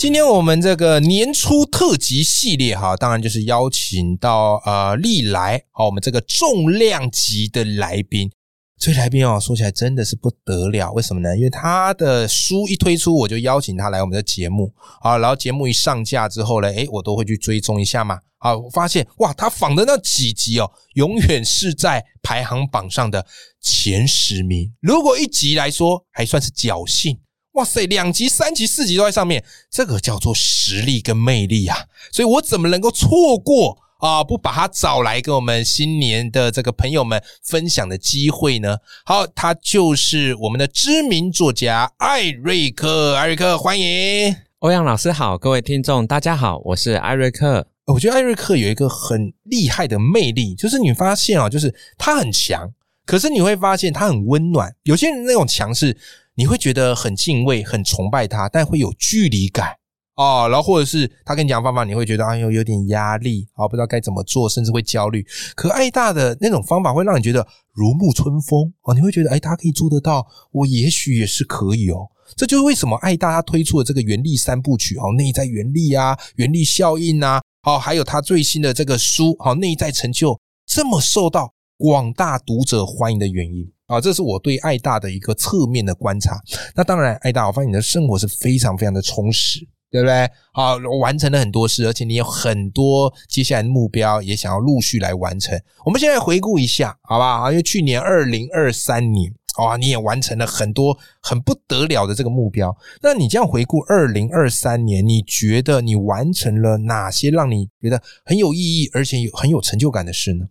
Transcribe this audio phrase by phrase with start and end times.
[0.00, 8.30] 今天我们这个年初特辑系列哈，当然就是邀请到呃历来好我们这个重量级的来宾。
[8.78, 11.36] 这来宾哦，说起来真的是不得了，为什么呢？
[11.36, 18.18] 因为他的书一推出，我就邀请他来我们的节目啊，然后节目一上架之后呢，诶，我都会去追踪一下嘛。
[18.38, 23.26] 啊，我发现哇，他访的那几集哦，永远是在排行榜上的
[23.60, 24.72] 前十名。
[24.80, 27.20] 如果一集来说，还算是侥幸。
[27.52, 31.86] 哇塞，两级、三级、四级都在上面，这个叫做实力跟魅力啊！
[32.12, 34.22] 所以我怎么能够错过啊？
[34.22, 38.78] 不把他找来跟我们新年的这个朋友们分享的机会呢？
[39.04, 47.66] 好，他就是我们的知名作家艾瑞克，艾瑞克，欢迎欧阳老师好，各位听众大家好，我是艾瑞克。
[47.86, 52.70] 我觉得艾瑞克有一个很厉害的魅力，就是你发现啊，就是他很强，
[53.06, 54.74] 可是你会发现他很温暖。
[54.84, 55.96] 有些人那种强势。
[56.36, 59.74] 你会觉得很敬畏、很崇拜他，但会有距离感
[60.14, 60.48] 哦。
[60.50, 65.26] 然后或者是他跟你讲方法，你会觉得哎呦有点压力啊，不知道该怎么做，甚至会焦虑。
[65.54, 72.08] 可爱大的那种方法会让你觉得如沐春风哦，你会觉得哎，他可以做得到，我也许也是可以哦。
[72.36, 83.66] 这就是为什么爱大他推出的这个原力三部曲哦，内在原力啊，原力效应啊，好，还有他最新的这个书好，内在成就这么受到广大读者欢迎的原因。
[83.86, 86.38] 啊，这是我对爱大的一个侧面的观察。
[86.76, 90.30] 那当然，爱大，我发现你的生活是非常非常的充实，对不对？
[90.52, 95.58] 好，完成了很多事，而且你有很多接下来的目标，也想要陆续来完成。
[95.86, 97.44] 我们现在回顾一下，好吧？
[97.44, 102.76] 啊，因为去年二零二三年，哇，你也完成了很多很不得了的这个目标。
[103.02, 110.46] 那你这样回顾二零二三年，你觉得你完成了哪些让你觉得很有意义，而且有很有成就感的事呢？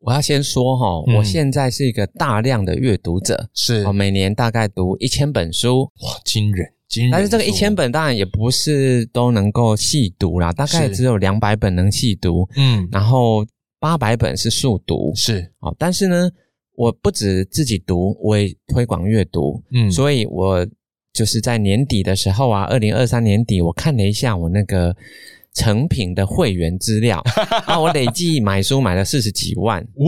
[0.00, 3.84] 我要先说哈，我现在是一个大量的阅读者，是。
[3.86, 7.12] 我每年大概读一千本书，哇，惊人惊人！
[7.12, 13.46] 但是这个一千本当然也不是都能够细读啦，大概只有两百本能细读，嗯，然后
[13.78, 15.52] 八百本是速读，是。
[15.58, 15.74] 哦。
[15.78, 16.30] 但是呢，
[16.76, 20.66] 我不止自己读，我也推广阅读，嗯，所以我
[21.12, 24.96] 就是在年底的时候啊，二零二三年底，我看了一下我那个。
[25.54, 27.22] 成品的会员资料。
[27.66, 29.82] 啊，我累计买书买了四十几万。
[29.82, 30.06] 哦，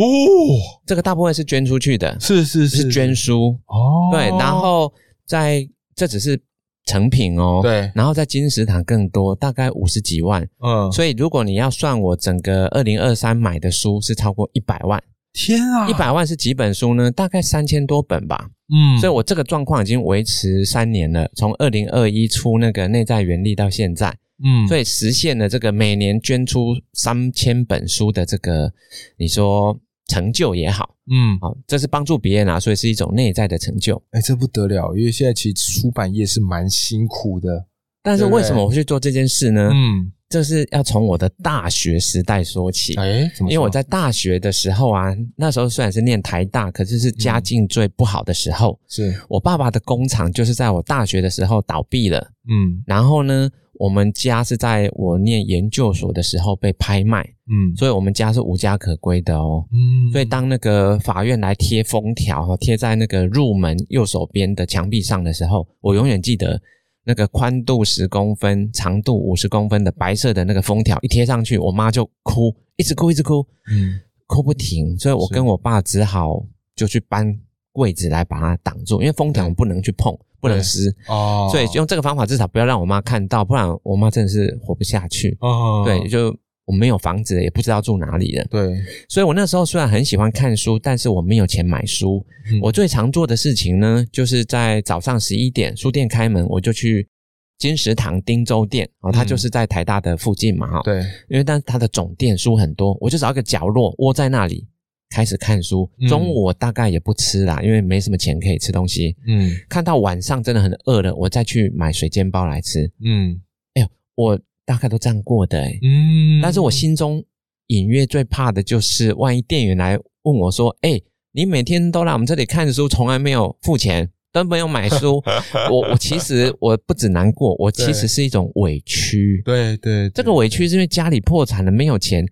[0.86, 3.58] 这个大部分是捐出去的，是是是捐书。
[3.66, 4.92] 哦，对，然后
[5.26, 6.40] 在这只是
[6.84, 15.00] 成品哦，对，然后在金石堂更多，大概五十几万，嗯，所以如果你要算我整个二零二三买的书是超过一百万，
[15.32, 17.10] 天啊，一百万是几本书呢？
[17.10, 24.16] 大概三千多本吧，嗯，所以我这个状况已经维持三年了，从二零二一出那个内在原力到现在。
[24.44, 28.72] 嗯，所以实现了这个每年捐出三千本书的这个，
[29.16, 34.02] 你说成就也好，嗯，好，这是帮助别人啊，所以是一种内在的成就。
[34.10, 37.66] 哎，这不得了，因为现在其实出版业是蛮辛苦的。
[38.02, 39.70] 但是为什么我去做这件事呢？
[39.72, 42.94] 嗯，这是要从我的大学时代说起。
[42.96, 48.76] 哎，因为我在大学的时候啊，那时候虽然是念台大，可是是家境最不好的时候。
[48.88, 52.18] 是我爸爸的工厂就是在我大学的时候倒闭了。
[52.48, 53.48] 嗯，然后呢？
[53.74, 66.60] 我们家是在我念研究所的时候被拍卖，嗯，所以我们家是无家可归的哦，嗯，所以当那个法院来贴封条，贴在那个入门右手边的墙壁上的时候，我永远记得
[67.04, 76.44] 那个宽度十公分、长度五十公分的白色的那个封条一贴上去，我妈就哭，一直哭，一直哭，嗯，哭不停，所以我跟我爸只好
[76.76, 77.36] 就去搬
[77.72, 80.16] 柜子来把它挡住，因为封条不能去碰。
[80.42, 85.38] 不能撕哦，所以用这个方法至少不要让我妈看到，不然我妈真的是活不下去。
[85.40, 88.44] 哦，对，就我没有房子，也不知道住哪里了。
[88.50, 88.74] 对，
[89.08, 92.26] 所以我那时候虽然很喜欢看书，但是我没有钱买书。
[92.60, 97.08] 我最常做的事情呢，就是在早上十一点书店开门，我就去
[97.56, 100.80] 金石堂汀州店哦，它就是在台大的附近嘛，哈。
[100.82, 104.66] 对，因为但它的总店书很多，我就找一个角落窝在那里。
[105.12, 109.14] 开始看书，中午我大概也不吃啦，因为没什么钱可以吃东西。
[109.26, 112.90] 嗯，看到晚上真的很饿了，我再去买水煎包来吃。
[113.04, 113.38] 嗯，
[113.74, 115.78] 哎呦，我大概都这样过的哎。
[115.82, 117.22] 嗯，但是我心中
[117.66, 120.98] 隐约最怕的就是，万一店员来问我说：“哎，
[121.32, 125.22] 你每天都来我们这里看书，从来没有付钱，都没有买书。
[125.70, 129.42] 我我其实我不止难过，我其实是一种委屈。
[129.44, 132.26] 对对，这个委屈是因为家里破产了，没有钱。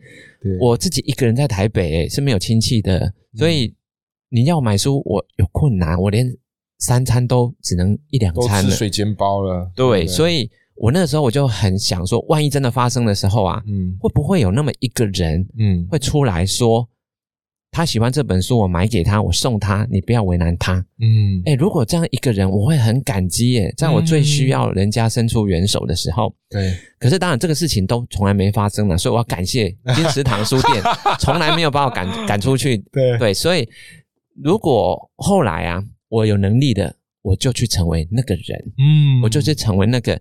[0.60, 3.74] 我自己一个人在台北，是没有亲戚的，所以
[4.28, 6.26] 你要买书，我有困难，我连
[6.78, 9.70] 三餐都只能一两餐了，水煎包了。
[9.74, 16.88] 对，所以我那个时候我就很想说，万一真的发生的时候啊，嗯，会不会有那么一个人，嗯，会出来说？
[17.72, 20.84] 他喜欢这本书，我买给他，我送他，你不要为难他。
[20.98, 26.34] 嗯，哎，如果这样一个人，我会很感激耶，在我最需要人家伸出援手的时候。
[26.48, 30.82] 对，可是当然这个事情都从来没发生了，所以我要感谢金石堂书店，
[31.20, 32.78] 从来没有把我赶赶出去。
[32.92, 33.68] 对对，所以
[34.42, 36.92] 如果后来啊，我有能力的，
[37.22, 38.72] 我就去成为那个人。
[38.78, 40.20] 嗯，我就去成为那个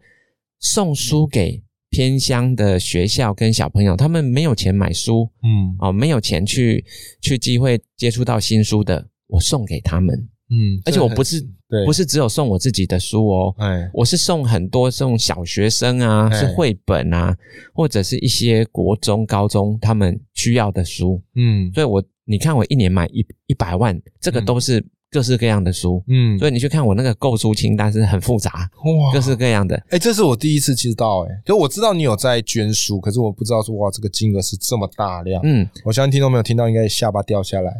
[0.60, 1.64] 送书给。
[2.00, 6.82] 偏乡的学校跟小朋友，他们没有钱买书，嗯，哦，没有钱去
[7.20, 10.16] 去机会接触到新书的，我送给他们，
[10.50, 11.46] 嗯，而且我不是
[11.86, 17.36] 不是只有送我自己的书哦，哎，我是送很多送小学生啊，是绘本啊，
[17.74, 24.82] 或者是一些国中、高中他们需要的书，嗯，所以我你看我一年买一一百万，这个都是。
[25.12, 29.76] 各式各样的书，嗯，所以你去看我那个购书清单是很复杂，哇，各式各样的。
[29.90, 37.72] 哎，这是我第一次知道，哎，就我知道你有在捐书，可是我不知道说哇，这个金额是这么大量，嗯，我相信听众没有听到应该下巴掉下来。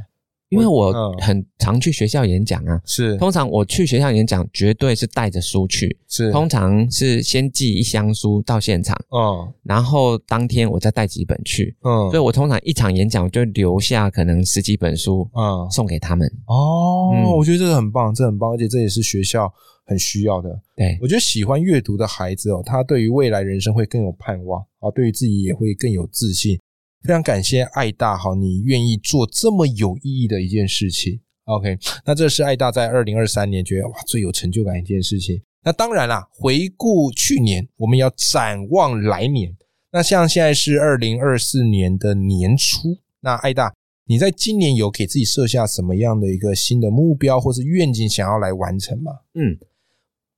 [0.50, 16.28] 因为我很常去学校演讲啊，是通常我去学校演讲绝对是带着书去，是通常是先寄一箱书到现场，嗯，然后当天我再带几本去，嗯，所以我通常一场演讲就留下可能十几本书，嗯，送给他们。
[16.48, 19.52] 哦，我觉得这个很棒，这很棒，而且这也是学校
[19.86, 20.50] 很需要的。
[20.76, 26.59] 对我觉得喜欢阅读的孩子哦，他对于未来人生会更有盼望啊，对于自己也会更有自信。
[27.04, 31.20] 非常感谢爱大好，你愿意做这么有意义的一件事情。
[31.46, 35.42] OK，那这是爱大在二零二三年觉得哇最有成就感一件事情。
[35.64, 39.56] 那当然啦，回顾去年，我们要展望来年。
[39.92, 43.74] 那像现在是二零二四年的年初，那爱大，
[44.06, 49.12] 你在今年有给自己设下什么样的一个新的目标或是愿景，想要来完成吗？
[49.34, 49.58] 嗯，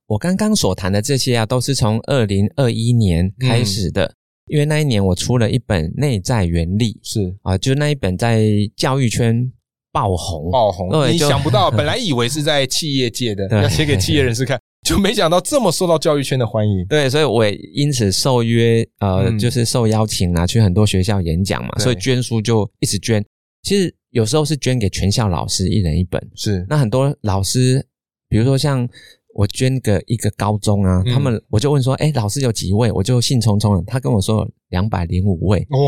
[0.06, 4.14] 我刚刚所谈的这些啊，都是从二零二一年开始的。
[4.46, 8.44] 因为那一年我出了一本《内在原理》，是啊，就那一本在
[8.76, 9.50] 教育圈
[9.92, 10.90] 爆红，爆红。
[11.10, 16.84] 你想不到， 本来以为是在企业界的，要写给企业人士看， 就没想到这么受到教育圈的欢迎。
[16.86, 23.24] 对，所以我也因此受约，呃，就是受邀请啊，去很多学校演讲嘛，所以捐书就一直捐。
[23.62, 27.86] 其实有时候是捐给全校老师一人一本，是那很多老师，
[28.28, 28.88] 比如说像。
[29.34, 32.92] 我捐个一个高中啊，他们我就问说，哎，老师有几位？
[32.92, 35.66] 我就兴冲冲的，他跟我说两百零五位。
[35.70, 35.78] 哇！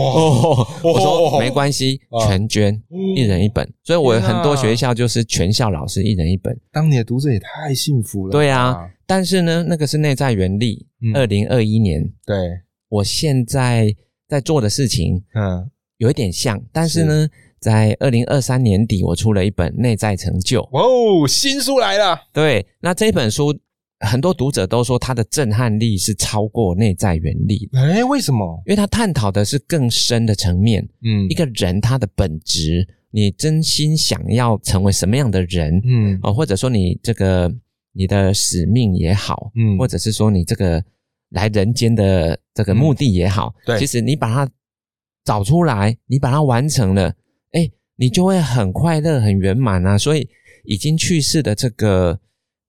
[0.82, 2.82] 我说没关系，全捐，
[3.16, 3.70] 一人一本。
[3.82, 6.58] 所以我很多学校就是全校老师一人一本。
[6.72, 8.32] 当你的读者也太幸福了。
[8.32, 10.86] 对啊，但是呢，那个是内在原力。
[11.14, 12.34] 二零二一年，对
[12.88, 13.94] 我现在
[14.26, 17.28] 在做的事情，嗯，有一点像，但是呢。
[17.64, 22.20] 在二零二三年底，我出了一本《内在成就》哦，新书来了。
[22.30, 23.58] 对，那这本书
[24.00, 27.70] 很多读者都说它的震撼力是超过内在原力。
[27.72, 28.62] 哎，为什么？
[28.66, 30.86] 因为它探讨的是更深的层面。
[31.02, 35.80] 嗯，一个人他的本质，你真心想要成为什么样的人？
[35.86, 37.50] 嗯，哦，或者说你这个
[37.94, 40.84] 你的使命也好，嗯，或者是说你这个
[41.30, 44.52] 来人间的这个目的也好，对，其实你把它
[45.24, 47.14] 找出来，你把它完成了。
[47.94, 49.96] 哎，你就会很快乐、很圆满啊！
[49.96, 50.28] 所以
[50.64, 52.18] 已经去世的这个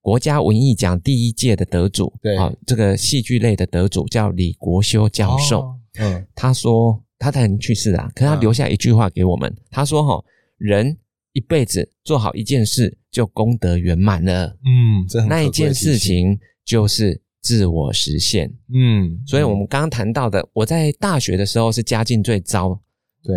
[0.02, 5.74] 国家文艺奖第一届的得主，对啊，这个戏剧类的得主叫李国修教授。
[5.98, 10.24] 嗯，他说他他已经去世啊，可他留下一句话给我们，他说：“哈，
[10.58, 10.96] 人
[11.34, 14.58] 一辈子做好一件事，就功德圆满了。
[14.66, 18.54] 嗯，那一件事情就是自我实现。
[18.74, 22.80] 嗯，所以我们刚刚谈到的，我在大学的时候是家境最糟，
[23.24, 23.34] 对。”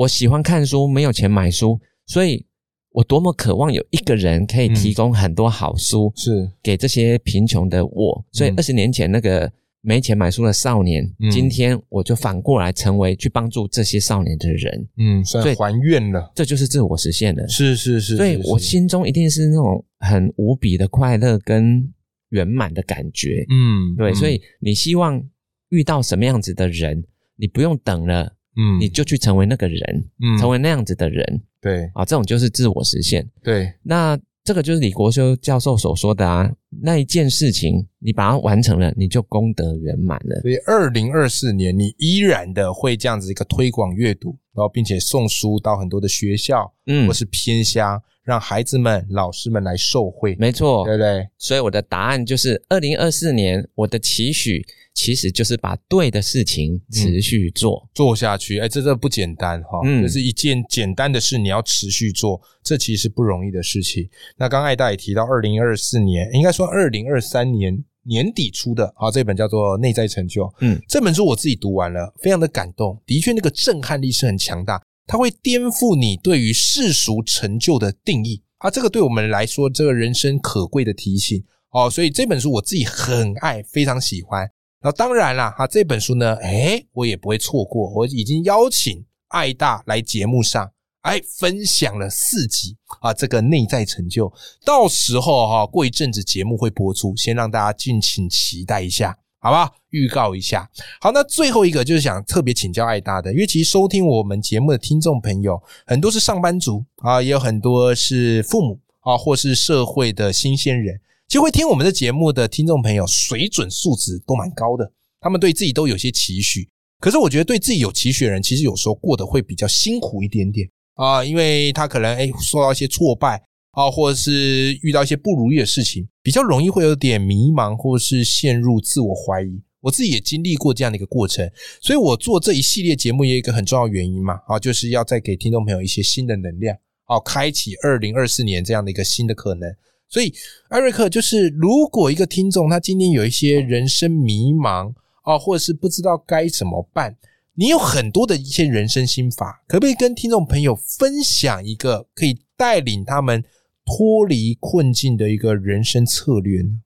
[0.00, 2.46] 我喜欢看书，没有钱买书，所以
[2.90, 8.24] 我多么渴望有一个人可以提供很多好书，是给这些贫穷的我。
[8.32, 9.52] 所以二十年前那个
[9.82, 14.88] 没钱买书的少年，今天我就反过来成为去帮助这些少年的人。
[14.96, 17.46] 嗯，所以还愿了，这就是自我实现了。
[17.46, 21.92] 是是是，所以我心中一定是那种很无比的快乐跟
[22.30, 23.44] 圆满的感觉。
[23.50, 25.22] 嗯，对，所以你希望
[25.68, 27.04] 遇到什么样子的人，
[27.36, 28.36] 你不用等了。
[28.56, 33.28] 嗯，你就去成为那个人，嗯，成为那样子的人，对啊，这种就是自我实现。
[33.42, 36.50] 对，那这个就是李国修教授所说的啊，
[36.82, 40.40] 那一件事情你把它完成了，你就功德圆满了。
[40.40, 48.02] 所以，二零二四年你依然的会这样子一个推广阅读，然后并且送书到很多的学校，嗯，或是偏乡。
[48.22, 50.36] 让孩子们、老师们来受惠。
[50.38, 51.26] 没错，对不对？
[51.38, 58.58] 所以我的答案就是，二零二四年我的期许其实就是把对的事情持续做做下去。
[58.58, 64.08] 哎，这这不简单哈，这是一件简单的事，你要持续做，这其实不容易的事情。
[64.36, 67.84] 那刚艾大也提到，二零二四年应该说二零二三年。
[68.04, 70.44] 年底出的啊，这本叫做《内在成就》。
[70.60, 72.98] 嗯，这本书我自己读完了，非常的感动。
[73.04, 78.70] 的确，那个震撼力是很强大，它会颠覆你对于世俗成就的定义啊。
[78.70, 81.90] 这个对我们来说，这个人生可贵的提醒哦。
[81.90, 84.50] 所以这本书我自己很爱，非常喜欢。
[84.82, 87.90] 那当然啦，哈，这本书呢，哎，我也不会错过。
[87.90, 90.72] 我已经邀请爱大来节目上。
[91.02, 94.30] 哎，分享了四集啊，这个内在成就，
[94.66, 99.70] 到时候哈，过一阵子节目会播出，先让大家敬请期待一下，好吧？
[99.88, 100.68] 预告一下。
[101.00, 116.68] 好，那最后一个就是想特别请教爱大的，因为其实收听我们节目的听众朋友很多是上班族啊，也有很多是父母啊，或是社会的新鲜人，其实会听我们的节目的听众朋友水准素质都蛮高的，他们对自己都有些期许，
[116.98, 120.68] 可是我觉得对自己有期许的人，其实有时候过得会比较辛苦一点点。
[120.94, 129.62] 啊，因为他可能哎受到一些挫败啊，或者是遇到一些不如意的事情，比较容易会有点迷茫，或是陷入自我怀疑。
[129.82, 131.48] 我自己也经历过这样的一个过程，
[131.80, 139.72] 所以我做这一系列节目也有一个很重要原因嘛，啊，就是要再给听众朋友一些新的能量，哦，开启二零二四年这样的一个新的可能。
[140.10, 140.34] 所以
[140.68, 147.16] 艾瑞克，就是如果一个听众他今天有一些人生迷茫啊，或者是不知道该怎么办。
[147.54, 153.44] 你有很多的一些人生心法，可不可以跟听众朋友分享一个可以带领他们
[153.84, 156.80] 脱离困境的一个人生策略呢？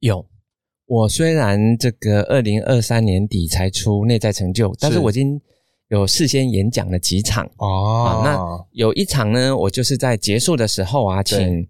[0.00, 0.26] 有，
[0.86, 5.40] 我虽然这个二零二三年底才出内在成就，但是我已经
[5.88, 8.22] 有事先演讲了几场哦。
[8.24, 11.66] 那有一场呢，我就是在结束的时候啊，请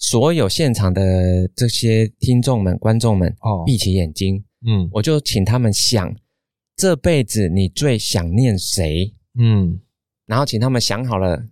[0.00, 6.16] 所有现场的这些听众们、观众们哦，闭起眼睛，嗯，我就请他们想。
[6.74, 9.14] 这辈子你最想念谁？
[9.38, 9.78] 嗯，
[10.24, 11.44] 然后请他们想好了，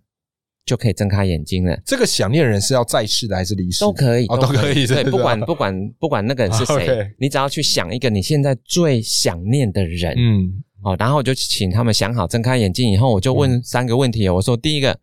[0.64, 1.78] 就可以睁开眼睛了。
[1.84, 3.80] 这个想念人是要在世的还是离世？
[3.80, 4.86] 都可以，哦都可以。
[4.86, 10.14] 对，不管不管不管那个人是谁， 你只要去想一个你现在最想念的人。
[10.16, 14.26] 嗯，哦，然后我就请他们想好，睁开眼睛以后，我就问三个问题。
[14.30, 14.98] 我说，第一个，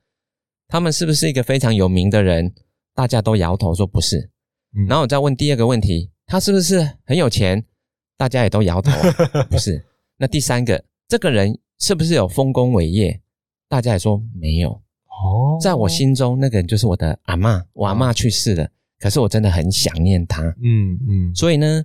[0.68, 2.52] 他们是不是一个非常有名的人？
[2.96, 4.32] 大家都摇头说不是。
[4.88, 7.64] 然后我再问第二个问题，他是不是很有钱？
[8.18, 8.92] 大家也都摇头，
[9.52, 9.86] 不是。
[10.18, 13.22] 那第三个，这个人是不是有丰功伟业？
[13.70, 14.72] 大家也说没有。
[14.72, 17.64] 哦，在我心中，那个人就是我的阿妈。
[17.74, 20.44] 我阿妈去世了，可是我真的很想念他。
[20.62, 21.36] 嗯嗯。
[21.36, 21.84] 所以呢，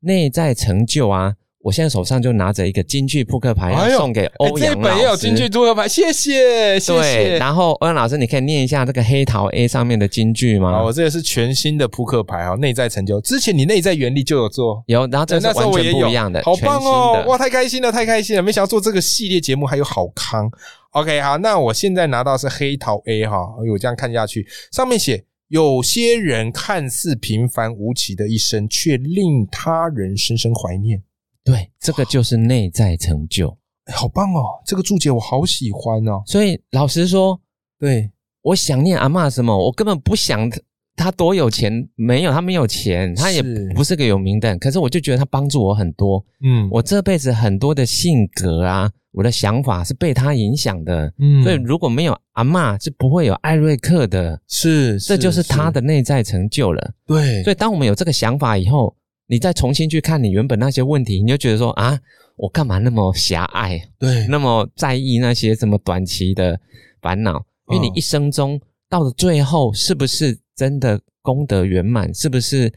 [0.00, 1.36] 内在成就啊。
[1.62, 4.74] 我现在手上就拿着一个京剧扑克牌，要送给欧阳老师。
[4.74, 7.38] 这本也有京剧扑克牌，谢谢，谢谢。
[7.38, 10.82] 然后欧阳老师，你可以念一下这个黑桃 A 上面的京剧吗？
[10.82, 13.20] 我这个是全新的扑克牌哈，内在成就。
[13.20, 17.24] 之前你内在原理就有做，有，然后这是完全不一样的，好棒哦！
[17.28, 18.42] 哇，太开心了，太开心了！
[18.42, 20.50] 没想到做这个系列节目还有好康。
[20.90, 23.36] OK，好，那我现在拿到是黑桃 A 哈，
[23.72, 31.00] 我这样看下去，上面写有些人看似平凡无奇的一生，却令他人深深怀念。
[31.44, 33.56] 对，这个就是内在成就，
[33.92, 34.62] 好棒哦！
[34.64, 36.22] 这个注解我好喜欢哦。
[36.24, 37.40] 所以老实说，
[37.80, 38.10] 对
[38.42, 40.48] 我想念阿妈什么，我根本不想
[40.94, 43.42] 他多有钱，没有他没有钱，他也
[43.74, 44.56] 不是个有名的人。
[44.58, 46.24] 可是我就觉得他帮助我很多。
[46.44, 51.12] 嗯，我这辈子很多的性格啊，我的想法是被他影响的。
[51.18, 54.40] 嗯，所以如果没有阿妈，是不会有艾瑞克的。
[54.46, 56.92] 是，这就是他的内在成就了。
[57.04, 58.94] 对，所以当我们有这个想法以后。
[59.26, 61.98] 你再重新去看你原本那些问题，你就觉得说啊，
[62.36, 63.80] 我干嘛那么狭隘？
[63.98, 66.60] 对，那么在意那些什么短期的
[67.00, 67.42] 烦恼？
[67.70, 68.60] 因为你一生中
[68.90, 72.12] 到了最后，是不是真的功德圆满？
[72.12, 72.70] 是不是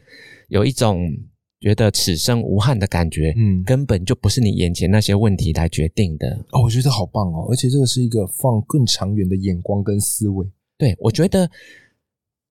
[0.48, 1.06] 有一种
[1.60, 3.34] 觉得此生无憾的感觉？
[3.36, 6.28] 嗯，根本就不是你眼前那些问题来决定的。
[6.52, 10.46] 哦，我觉得好棒哦，而且这个是一个放更长远的眼光跟思维。
[10.78, 11.50] 对，我觉得。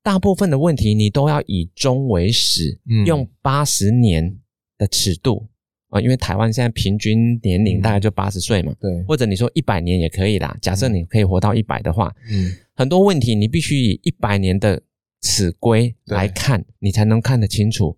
[0.05, 4.37] 大部分的问题你都要以终为始，用八十年
[4.77, 5.47] 的尺度
[5.89, 10.55] 啊，因为台湾现在平均年龄大概就八十岁嘛，对，或者你说一百年也可以啦。
[10.61, 14.79] 假设你可以活到一百的话，嗯，很多问题你必须以一百年的
[15.23, 17.97] 尺规来看，你才能看得清楚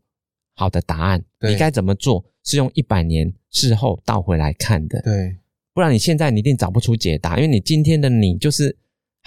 [0.56, 1.22] 好的答案。
[1.42, 5.36] 你该怎么做是用一百年事后倒回来看的，对，
[5.74, 8.78] 不然你现在你一定找不出解答，因为你今天的你就是。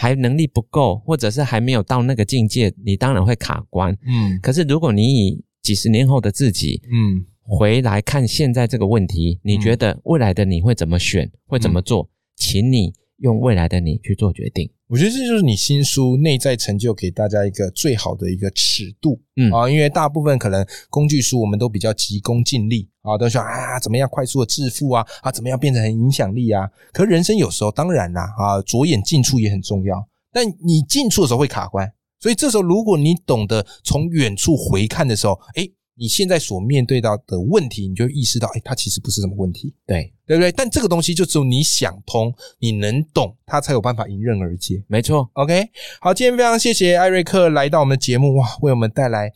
[0.01, 3.95] 还能力不够，或者是还没有到那个境界，你当然会卡关。
[4.07, 12.09] 嗯，可是如果你以几十年后的自己，嗯，回来看现在这个问题，你觉得未来的你会怎么选，会怎么做？
[12.35, 14.71] 请你用未来的你去做决定。
[14.89, 35.69] 我觉得这就是你新书内在成就给大家一个最好的一个尺度，嗯啊，因为大部分可能工具书我们都比较急功近利啊，都说啊怎么样快速的致富啊啊怎么样变成很影响力啊，可人生有时候当然啦啊，着眼近处也很重要，但你近处的时候会卡关，所以这时候如果你懂得从远处回看的时候，哎。
[36.01, 40.51] 你现在所面对到的问题，你就意识到，哎，它其实不是什么问题，对对不对？
[40.51, 44.83] 但这个东西就只有你想通，你能懂，它才有办法迎刃而解。
[44.89, 45.69] 没错，OK，
[46.01, 49.31] 好，今天非常谢谢艾瑞克来到我们的节目，哇，为我们带来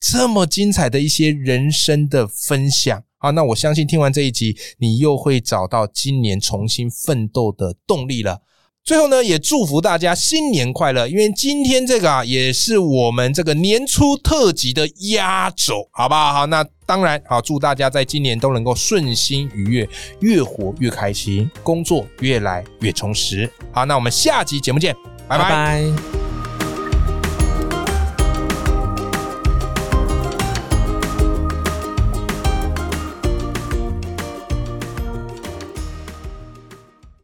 [0.00, 3.04] 这么精彩的一些人生的分享。
[3.18, 8.42] 好，那我相信听完这一集，你又会找到今年重新奋斗的动力了。
[8.84, 11.06] 最后呢，也祝福大家新年快乐！
[11.06, 16.32] 因为今天这个啊，也是我们这个年初特辑的压轴，好不好？
[16.32, 19.88] 好，那当然好，祝大家在今年都能够顺心愉悦，
[20.20, 23.50] 越活越开心，工作越来越充实。
[23.72, 24.96] 好，那我们下集节目见，
[25.28, 26.27] 拜拜。